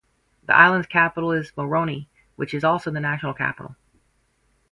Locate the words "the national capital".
2.89-3.75